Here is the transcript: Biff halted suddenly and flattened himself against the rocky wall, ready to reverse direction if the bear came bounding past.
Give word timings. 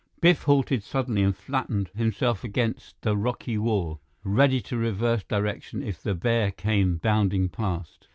Biff 0.19 0.41
halted 0.45 0.81
suddenly 0.81 1.21
and 1.21 1.37
flattened 1.37 1.89
himself 1.93 2.43
against 2.43 2.99
the 3.03 3.15
rocky 3.15 3.55
wall, 3.55 4.01
ready 4.23 4.59
to 4.61 4.75
reverse 4.75 5.23
direction 5.23 5.83
if 5.83 6.01
the 6.01 6.15
bear 6.15 6.49
came 6.49 6.97
bounding 6.97 7.49
past. 7.49 8.07